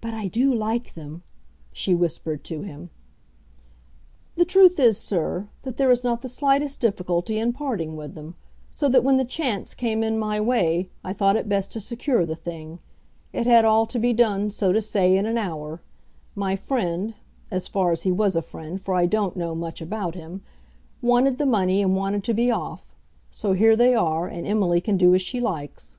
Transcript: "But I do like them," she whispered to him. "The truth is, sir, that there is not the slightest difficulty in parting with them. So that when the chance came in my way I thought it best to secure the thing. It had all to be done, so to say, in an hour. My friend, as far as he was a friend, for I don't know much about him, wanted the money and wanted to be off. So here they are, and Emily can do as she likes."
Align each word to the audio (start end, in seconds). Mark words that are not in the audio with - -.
"But 0.00 0.14
I 0.14 0.28
do 0.28 0.54
like 0.54 0.94
them," 0.94 1.24
she 1.74 1.94
whispered 1.94 2.42
to 2.44 2.62
him. 2.62 2.88
"The 4.36 4.46
truth 4.46 4.80
is, 4.80 4.96
sir, 4.96 5.46
that 5.60 5.76
there 5.76 5.90
is 5.90 6.02
not 6.02 6.22
the 6.22 6.28
slightest 6.28 6.80
difficulty 6.80 7.38
in 7.38 7.52
parting 7.52 7.94
with 7.94 8.14
them. 8.14 8.34
So 8.74 8.88
that 8.88 9.04
when 9.04 9.18
the 9.18 9.26
chance 9.26 9.74
came 9.74 10.02
in 10.02 10.18
my 10.18 10.40
way 10.40 10.88
I 11.04 11.12
thought 11.12 11.36
it 11.36 11.50
best 11.50 11.70
to 11.72 11.80
secure 11.80 12.24
the 12.24 12.34
thing. 12.34 12.78
It 13.34 13.46
had 13.46 13.66
all 13.66 13.84
to 13.88 13.98
be 13.98 14.14
done, 14.14 14.48
so 14.48 14.72
to 14.72 14.80
say, 14.80 15.14
in 15.14 15.26
an 15.26 15.36
hour. 15.36 15.82
My 16.34 16.56
friend, 16.56 17.12
as 17.50 17.68
far 17.68 17.92
as 17.92 18.04
he 18.04 18.10
was 18.10 18.34
a 18.36 18.40
friend, 18.40 18.80
for 18.80 18.94
I 18.94 19.04
don't 19.04 19.36
know 19.36 19.54
much 19.54 19.82
about 19.82 20.14
him, 20.14 20.40
wanted 21.02 21.36
the 21.36 21.44
money 21.44 21.82
and 21.82 21.94
wanted 21.94 22.24
to 22.24 22.32
be 22.32 22.50
off. 22.50 22.86
So 23.30 23.52
here 23.52 23.76
they 23.76 23.94
are, 23.94 24.26
and 24.28 24.46
Emily 24.46 24.80
can 24.80 24.96
do 24.96 25.14
as 25.14 25.20
she 25.20 25.42
likes." 25.42 25.98